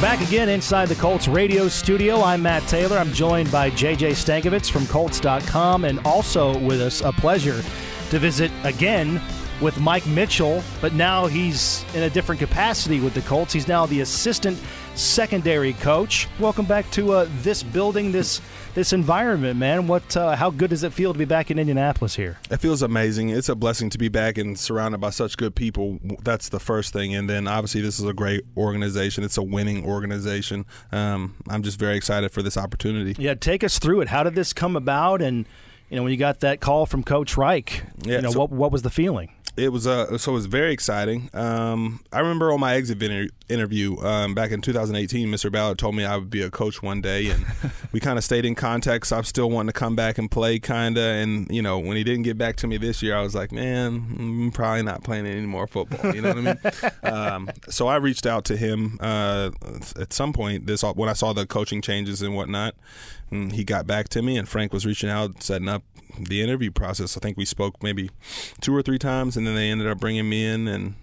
[0.00, 2.22] Back again inside the Colts radio studio.
[2.22, 2.96] I'm Matt Taylor.
[2.96, 7.62] I'm joined by JJ Stankevitz from Colts.com, and also with us, a pleasure
[8.08, 9.20] to visit again
[9.60, 13.52] with Mike Mitchell, but now he's in a different capacity with the Colts.
[13.52, 14.58] He's now the assistant
[14.94, 16.28] secondary coach.
[16.38, 18.40] Welcome back to uh, this building, this
[18.74, 19.86] this environment, man.
[19.86, 20.16] What?
[20.16, 22.38] Uh, how good does it feel to be back in Indianapolis here?
[22.50, 23.30] It feels amazing.
[23.30, 25.98] It's a blessing to be back and surrounded by such good people.
[26.22, 29.24] That's the first thing, and then obviously this is a great organization.
[29.24, 30.66] It's a winning organization.
[30.92, 33.20] Um, I'm just very excited for this opportunity.
[33.22, 34.08] Yeah, take us through it.
[34.08, 35.22] How did this come about?
[35.22, 35.46] And
[35.88, 38.50] you know, when you got that call from Coach Reich, yeah, you know, so, what
[38.50, 39.30] what was the feeling?
[39.56, 41.30] it was uh, so it was very exciting.
[41.34, 42.98] Um, I remember on my exit
[43.50, 45.50] interview um, back in 2018, Mr.
[45.50, 47.44] Ballard told me I would be a coach one day, and
[47.92, 49.06] we kind of stayed in contact.
[49.08, 51.04] So I'm still wanting to come back and play, kind of.
[51.04, 53.52] And you know, when he didn't get back to me this year, I was like,
[53.52, 56.14] man, I'm probably not playing any more football.
[56.14, 56.92] You know what I mean?
[57.14, 59.50] um, so I reached out to him uh,
[59.98, 62.74] at some point this when I saw the coaching changes and whatnot.
[63.30, 65.84] And he got back to me, and Frank was reaching out, setting up
[66.18, 67.16] the interview process.
[67.16, 68.10] I think we spoke maybe
[68.60, 70.94] two or three times, and then they ended up bringing me in, and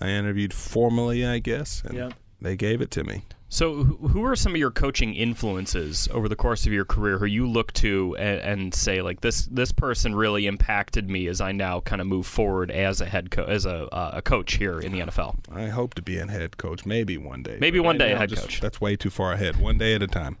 [0.00, 2.14] I interviewed formally, I guess, and yep.
[2.40, 3.24] they gave it to me.
[3.54, 7.26] So, who are some of your coaching influences over the course of your career who
[7.26, 11.52] you look to and, and say like this this person really impacted me as I
[11.52, 14.80] now kind of move forward as a head co- as a uh, a coach here
[14.80, 15.36] in the NFL?
[15.54, 17.58] I hope to be a head coach, maybe one day.
[17.60, 18.60] Maybe one day, a head just, coach.
[18.60, 19.60] That's way too far ahead.
[19.60, 20.38] One day at a time.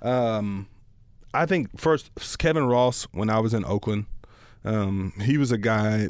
[0.00, 0.68] Um,
[1.34, 4.06] I think first Kevin Ross when I was in Oakland,
[4.64, 6.08] um, he was a guy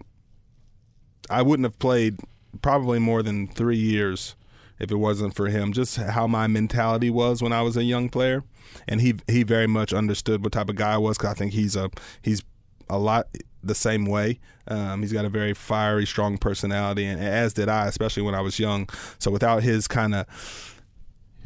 [1.29, 2.21] I wouldn't have played
[2.57, 4.37] probably more than three years
[4.79, 5.73] if it wasn't for him.
[5.73, 8.45] Just how my mentality was when I was a young player,
[8.87, 11.19] and he he very much understood what type of guy I was.
[11.19, 11.91] Cause I think he's a
[12.23, 12.43] he's
[12.89, 13.29] a lot
[13.63, 14.39] the same way.
[14.69, 18.41] Um, he's got a very fiery, strong personality, and as did I, especially when I
[18.41, 18.89] was young.
[19.19, 20.27] So without his kind of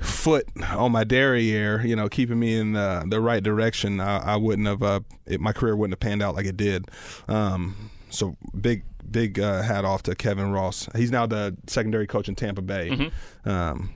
[0.01, 4.37] foot on my derriere, you know, keeping me in the, the right direction, I, I
[4.37, 6.87] wouldn't have, uh, it, my career wouldn't have panned out like it did.
[7.29, 10.89] Um, so big, big uh, hat off to Kevin Ross.
[10.95, 12.91] He's now the secondary coach in Tampa Bay.
[12.91, 13.49] Mm-hmm.
[13.49, 13.91] Um,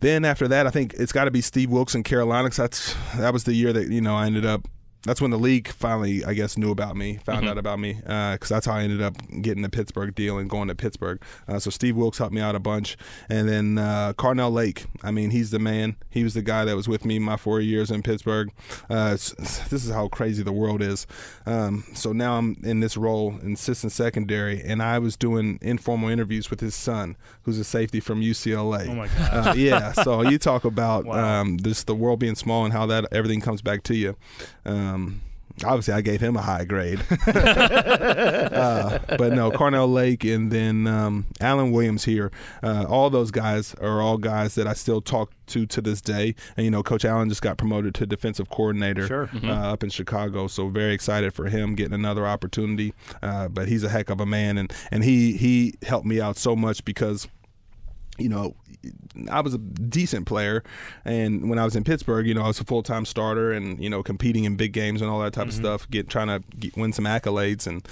[0.00, 2.48] then after that, I think it's got to be Steve Wilks in Carolina.
[2.48, 4.68] Cause that's that was the year that you know I ended up
[5.04, 7.48] that's when the league finally, I guess, knew about me, found mm-hmm.
[7.48, 10.48] out about me, because uh, that's how I ended up getting the Pittsburgh deal and
[10.48, 11.20] going to Pittsburgh.
[11.46, 12.96] Uh, so Steve Wilks helped me out a bunch,
[13.28, 14.86] and then uh, Carnell Lake.
[15.02, 15.96] I mean, he's the man.
[16.10, 18.50] He was the guy that was with me my four years in Pittsburgh.
[18.88, 21.06] Uh, this is how crazy the world is.
[21.46, 26.08] Um, so now I'm in this role in assistant secondary, and I was doing informal
[26.08, 28.88] interviews with his son, who's a safety from UCLA.
[28.88, 29.48] Oh my god!
[29.48, 29.92] Uh, yeah.
[29.92, 31.40] So you talk about wow.
[31.40, 34.16] um, this the world being small and how that everything comes back to you.
[34.64, 35.20] Um, um,
[35.62, 37.00] obviously, I gave him a high grade.
[37.26, 42.32] uh, but no, Carnell Lake and then um, Alan Williams here.
[42.62, 46.34] Uh, all those guys are all guys that I still talk to to this day.
[46.56, 49.26] And you know, Coach Alan just got promoted to defensive coordinator sure.
[49.28, 49.48] mm-hmm.
[49.48, 52.94] uh, up in Chicago, so very excited for him getting another opportunity.
[53.22, 56.36] Uh, but he's a heck of a man, and and he he helped me out
[56.36, 57.28] so much because
[58.18, 58.54] you know,
[59.30, 60.62] I was a decent player,
[61.04, 63.82] and when I was in Pittsburgh, you know, I was a full time starter, and
[63.82, 65.50] you know, competing in big games and all that type mm-hmm.
[65.50, 67.86] of stuff, get trying to get, win some accolades, and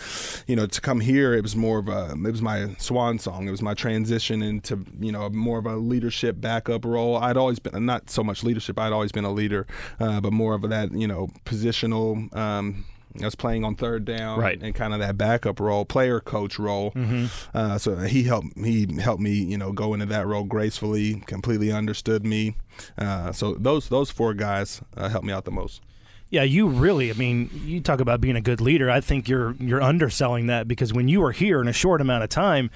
[0.47, 3.49] you know, to come here, it was more of a, it was my swan song,
[3.49, 7.17] it was my transition into you know more of a leadership backup role.
[7.17, 9.67] I'd always been not so much leadership, I'd always been a leader,
[9.99, 12.35] uh, but more of that you know positional.
[12.37, 12.85] Um,
[13.21, 14.59] I was playing on third down, right.
[14.63, 16.93] and kind of that backup role, player coach role.
[16.93, 17.27] Mm-hmm.
[17.57, 21.23] Uh, so he helped he helped me, you know, go into that role gracefully.
[21.27, 22.57] Completely understood me.
[22.97, 25.83] Uh, so those those four guys uh, helped me out the most.
[26.33, 27.11] Yeah, you really.
[27.11, 28.91] I mean, you talk about being a good leader.
[28.91, 32.25] I think you're you're underselling that because when you were here in a short amount
[32.25, 32.71] of time,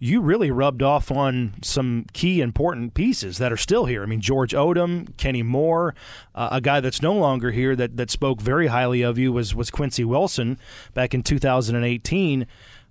[0.00, 4.02] you really rubbed off on some key important pieces that are still here.
[4.02, 5.94] I mean, George Odom, Kenny Moore,
[6.34, 9.54] uh, a guy that's no longer here that, that spoke very highly of you was,
[9.54, 10.58] was Quincy Wilson
[10.92, 12.46] back in 2018.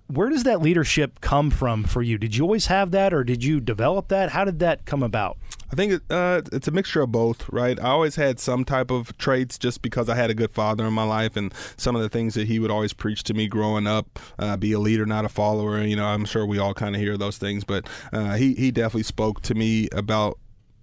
[0.08, 2.16] Where does that leadership come from for you?
[2.16, 4.30] Did you always have that, or did you develop that?
[4.30, 5.36] How did that come about?
[5.70, 7.78] I think uh, it's a mixture of both, right?
[7.78, 10.92] I always had some type of traits just because I had a good father in
[10.92, 13.86] my life, and some of the things that he would always preach to me growing
[13.86, 15.82] up: uh, be a leader, not a follower.
[15.82, 18.70] You know, I'm sure we all kind of hear those things, but uh, he he
[18.70, 20.38] definitely spoke to me about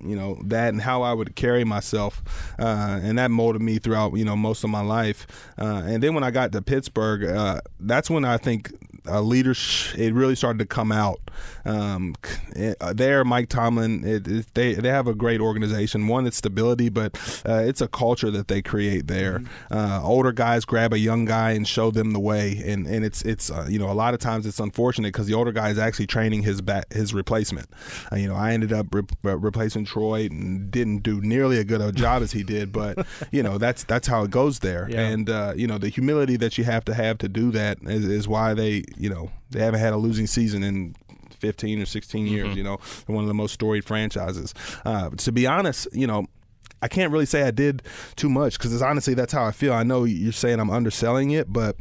[0.06, 2.22] you know that and how I would carry myself,
[2.60, 5.26] uh, and that molded me throughout you know most of my life.
[5.58, 8.72] Uh, and then when I got to Pittsburgh, uh, that's when I think
[9.08, 10.00] uh, leadership.
[10.00, 11.20] It really started to come out.
[11.66, 12.16] Um,
[12.56, 16.08] it, uh, there, Mike Tomlin, it, it, they they have a great organization.
[16.08, 17.18] One, it's stability, but
[17.48, 19.40] uh, it's a culture that they create there.
[19.40, 19.74] Mm-hmm.
[19.74, 23.22] Uh, older guys grab a young guy and show them the way, and and it's
[23.24, 25.78] it's uh, you know a lot of times it's unfortunate because the older guy is
[25.78, 27.70] actually training his back his replacement.
[28.12, 31.82] Uh, you know, I ended up re- replacing Troy and didn't do nearly a good
[31.82, 34.90] a job as he did, but you know that's that's how it goes there.
[34.94, 35.08] Yeah.
[35.08, 38.28] And you know the humility that you have to have to do that is, is
[38.28, 40.96] why they you know they haven't had a losing season in
[41.44, 42.48] 15 or 16 years.
[42.48, 42.58] Mm-hmm.
[42.58, 44.54] You know, one of the most storied franchises.
[44.86, 46.26] Uh, to be honest, you know.
[46.82, 47.82] I can't really say I did
[48.18, 49.72] too much because honestly that's how I feel.
[49.72, 51.78] I know you're saying I'm underselling it, but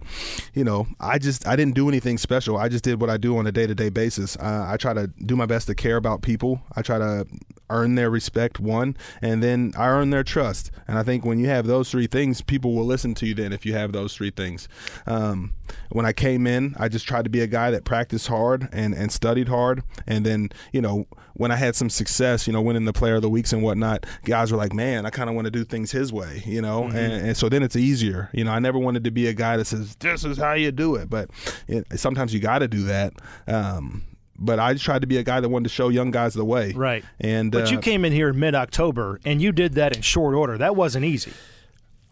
[0.54, 2.56] you know I just I didn't do anything special.
[2.56, 4.36] I just did what I do on a day to day basis.
[4.36, 6.62] Uh, I try to do my best to care about people.
[6.76, 7.26] I try to
[7.72, 10.70] earn their respect one and then i earn their trust.
[10.86, 13.52] And i think when you have those three things people will listen to you then
[13.52, 14.68] if you have those three things.
[15.06, 15.54] Um,
[15.90, 18.94] when i came in i just tried to be a guy that practiced hard and,
[18.94, 19.82] and studied hard.
[20.06, 23.22] And then you know when i had some success you know winning the player of
[23.22, 25.90] the weeks and whatnot guys were like man i kind of want to do things
[25.90, 26.82] his way you know?
[26.82, 26.96] Mm-hmm.
[26.96, 28.28] and, and, so then it's easier.
[28.32, 30.70] You know i never wanted to be a guy that says this is how you
[30.72, 31.08] do it.
[31.08, 31.30] But
[31.68, 33.14] it, sometimes you got to do that
[33.46, 34.02] um,
[34.38, 36.72] but I tried to be a guy that wanted to show young guys the way.
[36.72, 37.04] Right.
[37.20, 40.02] And but uh, you came in here in mid October, and you did that in
[40.02, 40.58] short order.
[40.58, 41.32] That wasn't easy.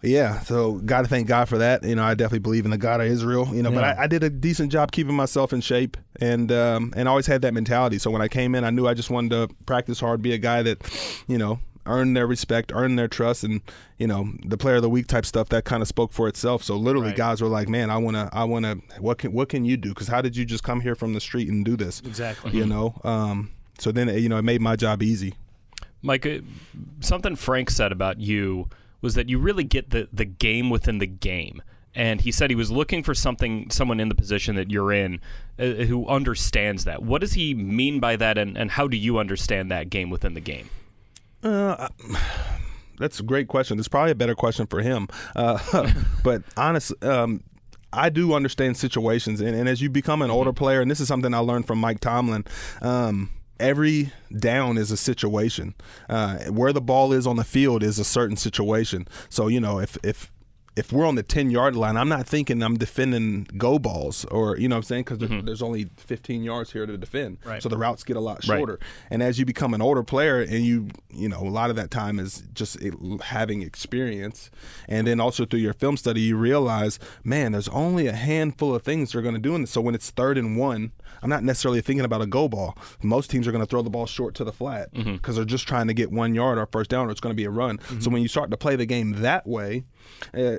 [0.02, 1.84] Yeah, so got to thank God for that.
[1.84, 3.54] You know, I definitely believe in the God of Israel.
[3.54, 3.74] You know, yeah.
[3.74, 7.26] but I, I, did a decent job keeping myself in shape, and um, and always
[7.26, 7.98] had that mentality.
[7.98, 10.38] So when I came in, I knew I just wanted to practice hard, be a
[10.38, 11.60] guy that, you know,
[11.90, 13.60] earn their respect, earn their trust, and
[13.98, 16.62] you know the player of the week type stuff that kind of spoke for itself.
[16.62, 17.16] So literally, right.
[17.16, 18.80] guys were like, "Man, I want to, I want to.
[19.00, 19.90] What can, what can you do?
[19.90, 22.00] Because how did you just come here from the street and do this?
[22.00, 22.52] Exactly.
[22.52, 23.00] You know.
[23.04, 25.34] Um, so then, you know, it made my job easy.
[26.02, 26.38] Mike, uh,
[27.00, 28.68] something Frank said about you
[29.00, 31.62] was that you really get the the game within the game
[31.94, 35.20] and he said he was looking for something someone in the position that you're in
[35.58, 39.18] uh, who understands that what does he mean by that and, and how do you
[39.18, 40.68] understand that game within the game
[41.42, 41.88] uh,
[42.98, 43.78] that's a great question.
[43.78, 45.08] It's probably a better question for him.
[45.34, 45.92] Uh,
[46.24, 47.42] but honestly, um,
[47.92, 51.08] I do understand situations, and, and, as you become an older player, and this is
[51.08, 52.44] something I learned from Mike Tomlin.
[52.82, 55.74] Um, every down is a situation.
[56.08, 59.08] Uh, where the ball is on the field is a certain situation.
[59.28, 60.30] So you know, if if
[60.80, 64.56] if we're on the 10 yard line, I'm not thinking I'm defending go balls or,
[64.56, 65.04] you know what I'm saying?
[65.04, 65.44] Because mm-hmm.
[65.44, 67.36] there's only 15 yards here to defend.
[67.44, 67.62] Right.
[67.62, 68.78] So the routes get a lot shorter.
[68.80, 68.82] Right.
[69.10, 71.90] And as you become an older player and you, you know, a lot of that
[71.90, 72.78] time is just
[73.22, 74.50] having experience.
[74.88, 78.82] And then also through your film study, you realize, man, there's only a handful of
[78.82, 79.54] things they're going to do.
[79.54, 79.70] in this.
[79.70, 80.92] so when it's third and one,
[81.22, 82.78] I'm not necessarily thinking about a go ball.
[83.02, 85.34] Most teams are going to throw the ball short to the flat because mm-hmm.
[85.34, 87.44] they're just trying to get one yard or first down or it's going to be
[87.44, 87.76] a run.
[87.76, 88.00] Mm-hmm.
[88.00, 89.84] So when you start to play the game that way,
[90.32, 90.56] uh,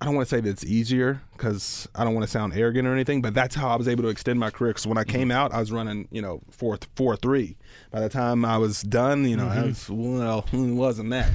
[0.00, 2.86] I don't want to say that it's easier because I don't want to sound arrogant
[2.86, 4.70] or anything, but that's how I was able to extend my career.
[4.70, 5.16] Because when I mm-hmm.
[5.16, 7.56] came out, I was running, you know, four four three.
[7.90, 9.58] By the time I was done, you know, mm-hmm.
[9.58, 11.30] I was well, it wasn't that,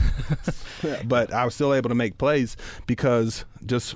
[1.07, 2.55] but I was still able to make plays
[2.87, 3.95] because just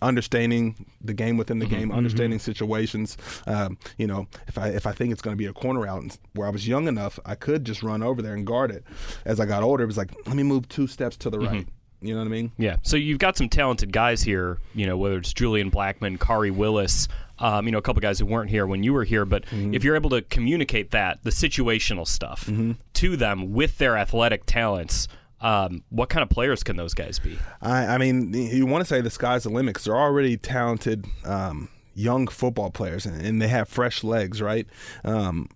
[0.00, 2.50] understanding the game within the mm-hmm, game, understanding mm-hmm.
[2.50, 3.18] situations.
[3.46, 6.00] Um, you know, if I if I think it's going to be a corner out
[6.00, 8.84] and where I was young enough, I could just run over there and guard it.
[9.26, 11.68] As I got older, it was like, let me move two steps to the mm-hmm.
[12.02, 12.52] You know what I mean?
[12.58, 12.76] Yeah.
[12.82, 14.58] So you've got some talented guys here.
[14.74, 17.08] You know, whether it's Julian Blackmon, Khari Willis.
[17.38, 19.24] Um, you know, a couple guys who weren't here when you were here.
[19.24, 19.74] But mm-hmm.
[19.74, 22.72] if you're able to communicate that, the situational stuff, mm-hmm.
[22.94, 25.08] to them with their athletic talents.
[25.40, 27.36] Um, what kind of players can those guys be?
[27.60, 31.04] I, I mean, you want to say the sky's the limit because they're already talented
[31.24, 34.66] um, young football players and, and, they have fresh legs, right?
[35.04, 35.48] Um,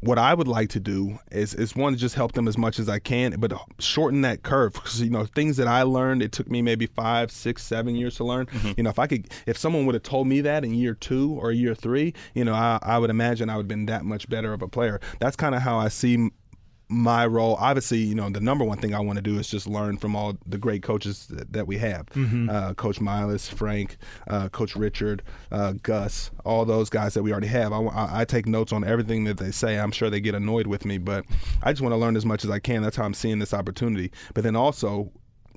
[0.00, 2.78] what I would like to do is is one to just help them as much
[2.78, 6.32] as I can, but shorten that curve because you know things that I learned it
[6.32, 8.46] took me maybe five, six, seven years to learn.
[8.46, 8.72] Mm-hmm.
[8.76, 11.32] You know, if I could, if someone would have told me that in year two
[11.40, 14.28] or year three, you know, I, I would imagine I would have been that much
[14.28, 15.00] better of a player.
[15.20, 16.30] That's kind of how I see
[16.88, 19.66] my role obviously you know the number one thing i want to do is just
[19.66, 22.06] learn from all the great coaches that, that we have.
[22.10, 22.48] Mm-hmm.
[22.48, 23.96] uh, coach Milus frank
[24.28, 27.72] uh, coach richard uh, gus all those guys that we already have.
[27.72, 29.78] I, I, I, take notes on everything that they say.
[29.78, 31.24] I'm sure they get annoyed with me but
[31.62, 32.82] i just want to learn as much as i can.
[32.82, 34.12] That's how i'm seeing this opportunity.
[34.34, 35.10] But then also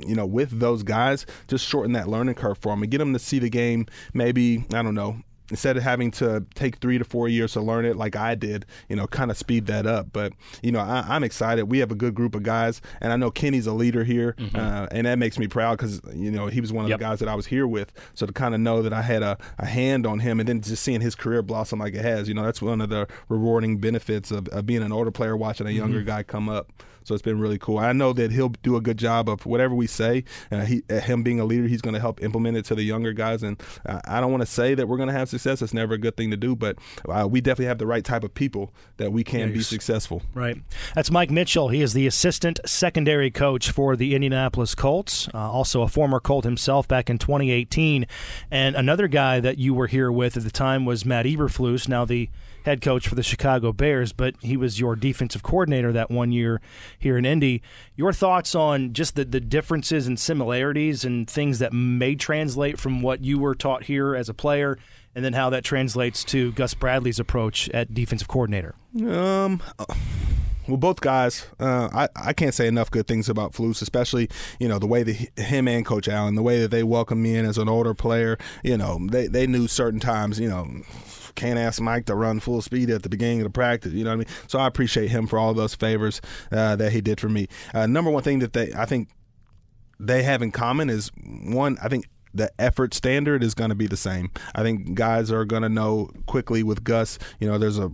[0.06, 3.12] you know, with those guys, just shorten that learning curve for them and get them
[3.14, 5.18] to see the game maybe, I don't know,
[5.50, 8.66] instead of having to take three to four years to learn it like I did,
[8.88, 10.08] you know, kind of speed that up.
[10.12, 11.64] But you know, I, am excited.
[11.64, 14.56] We have a good group of guys, and I know Kenny's a leader here, mm-hmm.
[14.56, 17.00] uh, and that makes me proud because you know he was one of yep.
[17.00, 17.92] the guys that I was here with.
[18.14, 20.62] So to kind of know that I had a, a, hand on him, and then
[20.62, 23.78] just seeing his career blossom like it has, you know, that's one of the rewarding
[23.78, 26.08] benefits of, of being an older player watching a younger mm-hmm.
[26.08, 26.72] guy come up.
[27.10, 27.80] So it's been really cool.
[27.80, 30.26] I know that he'll do a good job of whatever we say.
[30.52, 32.84] Uh, he, uh, him being a leader, he's going to help implement it to the
[32.84, 33.42] younger guys.
[33.42, 35.64] And uh, I don't want to say that we're going to have success.
[35.64, 36.78] It's never a good thing to do, but
[37.10, 40.22] uh, we definitely have the right type of people that we can be successful.
[40.36, 40.58] Right.
[40.94, 41.70] That's Mike Mitchell.
[41.70, 46.44] He is the assistant secondary coach for the Indianapolis Colts, uh, also a former Colt
[46.44, 48.06] himself back in 2018.
[48.52, 52.06] And another guy that you were here with at the time was Matt Eberflus, now
[52.06, 52.30] the
[52.66, 56.62] head coach for the Chicago Bears, but he was your defensive coordinator that one year
[57.00, 57.62] here in Indy.
[57.96, 63.02] Your thoughts on just the, the differences and similarities and things that may translate from
[63.02, 64.78] what you were taught here as a player,
[65.16, 68.76] and then how that translates to Gus Bradley's approach at defensive coordinator?
[69.02, 69.62] Um.
[70.68, 74.30] Well, both guys, uh, I, I can't say enough good things about Flus, especially,
[74.60, 77.24] you know, the way that he, him and Coach Alan, the way that they welcomed
[77.24, 78.38] me in as an older player.
[78.64, 80.68] You know, they, they knew certain times, you know,
[81.36, 83.94] can't ask Mike to run full speed at the beginning of the practice.
[83.94, 84.28] You know what I mean?
[84.48, 86.22] So I appreciate him for all those favors
[86.52, 87.48] uh, that he did for me.
[87.74, 89.10] Uh, number one thing that they, I think,
[90.00, 91.78] they have in common is one.
[91.84, 94.32] I think the effort standard is going to be the same.
[94.56, 97.20] I think guys are going to know quickly with Gus.
[97.40, 97.92] You know, there's a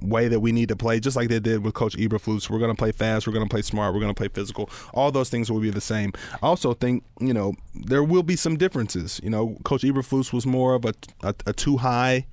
[0.00, 2.50] way that we need to play, just like they did with Coach Eberflus.
[2.50, 3.26] We're going to play fast.
[3.26, 3.94] We're going to play smart.
[3.94, 4.68] We're going to play physical.
[4.92, 6.12] All those things will be the same.
[6.42, 9.20] I also think, you know, there will be some differences.
[9.22, 12.26] You know, Coach Eberflus was more of a, a, a two high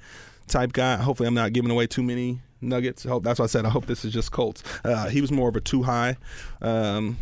[0.51, 0.98] type guy.
[0.98, 3.03] Hopefully, I'm not giving away too many nuggets.
[3.03, 4.63] Hope that's why I said I hope this is just Colts.
[4.84, 6.17] Uh, he was more of a two high
[6.62, 7.17] um,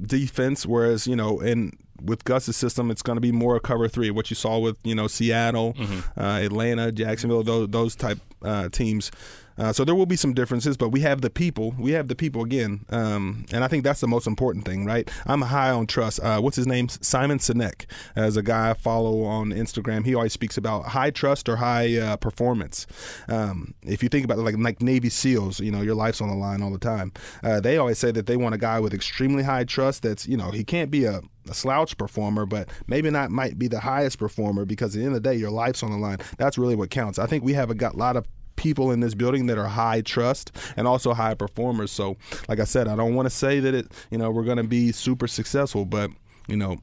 [0.00, 3.88] defense, whereas you know in with Gus's system, it's going to be more a cover
[3.88, 4.10] three.
[4.10, 6.20] What you saw with you know Seattle, mm-hmm.
[6.20, 9.10] uh, Atlanta, Jacksonville, those, those type uh, teams.
[9.58, 11.74] Uh, so there will be some differences, but we have the people.
[11.78, 15.10] We have the people again, um, and I think that's the most important thing, right?
[15.26, 16.20] I'm high on trust.
[16.20, 16.88] Uh, what's his name?
[16.88, 20.04] Simon Sinek, as a guy I follow on Instagram.
[20.04, 22.86] He always speaks about high trust or high uh, performance.
[23.28, 26.28] Um, if you think about it, like like Navy SEALs, you know, your life's on
[26.28, 27.12] the line all the time.
[27.42, 30.02] Uh, they always say that they want a guy with extremely high trust.
[30.02, 33.68] That's you know he can't be a a slouch performer, but maybe not might be
[33.68, 36.18] the highest performer because at the end of the day, your life's on the line.
[36.36, 37.18] That's really what counts.
[37.18, 40.02] I think we have a got, lot of people in this building that are high
[40.02, 41.90] trust and also high performers.
[41.90, 44.58] So, like I said, I don't want to say that it, you know, we're going
[44.58, 46.10] to be super successful, but
[46.48, 46.78] you know,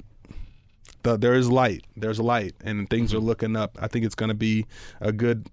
[1.04, 1.86] the, there is light.
[1.96, 3.28] There's light, and things are mm-hmm.
[3.28, 3.78] looking up.
[3.80, 4.66] I think it's going to be
[5.02, 5.50] a good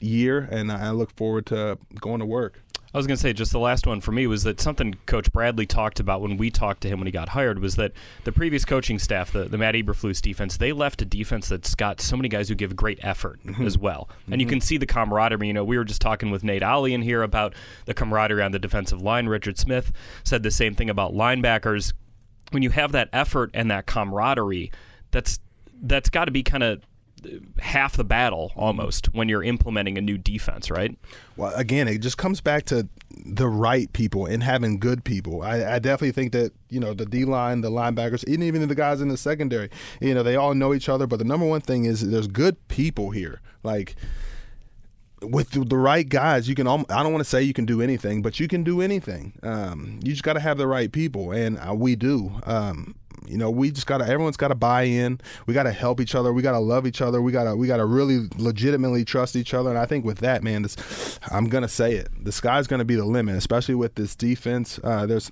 [0.00, 2.60] year, and I look forward to going to work.
[2.94, 5.32] I was going to say just the last one for me was that something Coach
[5.32, 7.92] Bradley talked about when we talked to him when he got hired was that
[8.24, 12.00] the previous coaching staff, the, the Matt Eberflus defense, they left a defense that's got
[12.02, 13.66] so many guys who give great effort mm-hmm.
[13.66, 14.40] as well, and mm-hmm.
[14.40, 15.46] you can see the camaraderie.
[15.46, 17.54] You know, we were just talking with Nate Ollie in here about
[17.86, 19.26] the camaraderie on the defensive line.
[19.26, 21.94] Richard Smith said the same thing about linebackers.
[22.50, 24.70] When you have that effort and that camaraderie,
[25.10, 25.40] that's
[25.82, 26.82] that's got to be kind of
[27.58, 30.96] half the battle almost when you're implementing a new defense, right?
[31.36, 32.88] Well, again, it just comes back to
[33.24, 35.42] the right people and having good people.
[35.42, 38.74] I, I definitely think that you know the D line, the linebackers, and even the
[38.74, 41.06] guys in the secondary, you know, they all know each other.
[41.06, 43.96] But the number one thing is there's good people here, like
[45.22, 46.66] with the right guys, you can.
[46.66, 49.38] I don't want to say you can do anything, but you can do anything.
[49.42, 52.32] Um, you just got to have the right people, and uh, we do.
[52.44, 52.94] Um,
[53.26, 55.20] you know, we just gotta everyone's gotta buy in.
[55.46, 56.32] We gotta help each other.
[56.32, 57.22] We gotta love each other.
[57.22, 59.70] We gotta we gotta really legitimately trust each other.
[59.70, 62.08] And I think with that, man, this I'm gonna say it.
[62.24, 64.78] The sky's gonna be the limit, especially with this defense.
[64.82, 65.30] Uh, there's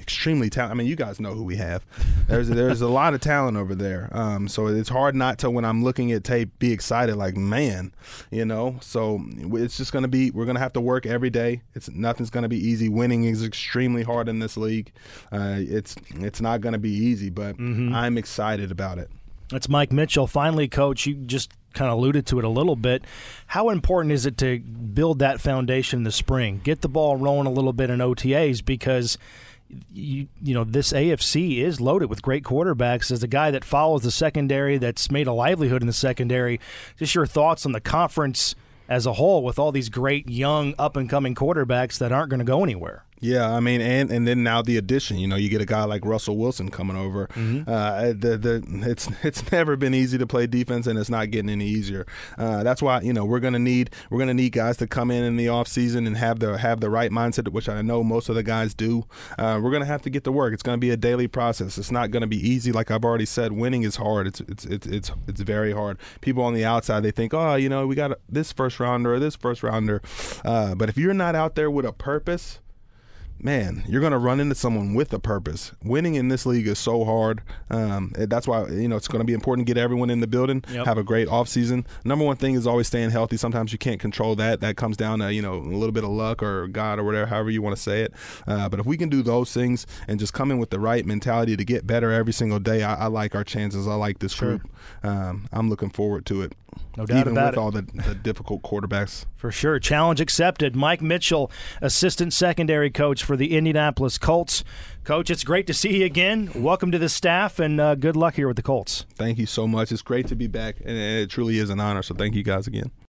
[0.00, 0.76] extremely talented.
[0.76, 1.84] I mean, you guys know who we have.
[2.26, 4.08] There's there's a lot of talent over there.
[4.12, 7.92] Um, so it's hard not to when I'm looking at tape be excited like man,
[8.30, 8.78] you know.
[8.80, 11.62] So it's just gonna be we're gonna have to work every day.
[11.74, 12.88] It's nothing's gonna be easy.
[12.88, 14.92] Winning is extremely hard in this league.
[15.30, 17.94] Uh, it's it's not gonna be easy, but mm-hmm.
[17.94, 19.10] I'm excited about it.
[19.50, 20.28] That's Mike Mitchell.
[20.28, 23.04] Finally, coach, you just kind of alluded to it a little bit.
[23.48, 26.60] How important is it to build that foundation in the spring?
[26.62, 29.18] Get the ball rolling a little bit in OTAs because
[29.92, 33.10] you you know this AFC is loaded with great quarterbacks.
[33.10, 36.60] As a guy that follows the secondary, that's made a livelihood in the secondary,
[36.96, 38.54] just your thoughts on the conference
[38.88, 42.38] as a whole with all these great young up and coming quarterbacks that aren't going
[42.40, 43.04] to go anywhere.
[43.20, 45.18] Yeah, I mean, and and then now the addition.
[45.18, 47.26] You know, you get a guy like Russell Wilson coming over.
[47.28, 47.68] Mm-hmm.
[47.70, 51.50] Uh, the the it's it's never been easy to play defense, and it's not getting
[51.50, 52.06] any easier.
[52.38, 55.22] Uh, that's why you know we're gonna need we're gonna need guys to come in
[55.22, 58.30] in the off season and have the have the right mindset, which I know most
[58.30, 59.04] of the guys do.
[59.38, 60.54] Uh, we're gonna have to get to work.
[60.54, 61.76] It's gonna be a daily process.
[61.76, 62.72] It's not gonna be easy.
[62.72, 64.28] Like I've already said, winning is hard.
[64.28, 65.98] It's it's it's it's it's very hard.
[66.22, 69.18] People on the outside they think, oh, you know, we got this first rounder or
[69.18, 70.00] this first rounder,
[70.42, 72.60] uh, but if you're not out there with a purpose
[73.42, 75.72] man, you're going to run into someone with a purpose.
[75.82, 77.42] Winning in this league is so hard.
[77.70, 80.26] Um, that's why you know it's going to be important to get everyone in the
[80.26, 80.64] building.
[80.70, 80.86] Yep.
[80.86, 81.86] Have a great off season.
[82.04, 83.36] Number one thing is always staying healthy.
[83.36, 84.60] Sometimes you can't control that.
[84.60, 87.26] That comes down to you know a little bit of luck or God or whatever,
[87.26, 88.12] however you want to say it.
[88.46, 91.04] Uh, but if we can do those things and just come in with the right
[91.04, 93.86] mentality to get better every single day, I, I like our chances.
[93.86, 94.58] I like this sure.
[94.58, 94.70] group.
[95.02, 96.52] Um, I'm looking forward to it.
[96.96, 97.58] No doubt even about with it.
[97.58, 99.26] all the, the difficult quarterbacks.
[99.36, 99.78] For sure.
[99.78, 100.74] Challenge accepted.
[100.76, 101.50] Mike Mitchell,
[101.80, 104.64] assistant secondary coach for the Indianapolis Colts.
[105.04, 106.50] Coach, it's great to see you again.
[106.54, 109.06] Welcome to the staff, and uh, good luck here with the Colts.
[109.14, 109.90] Thank you so much.
[109.92, 112.02] It's great to be back, and it truly is an honor.
[112.02, 112.90] So thank you guys again.